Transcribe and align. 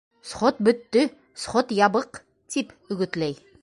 Сход 0.29 0.61
бөттө, 0.67 1.03
сход 1.43 1.77
ябыҡ,— 1.83 2.21
тип 2.57 2.77
өгөтләй. 2.97 3.43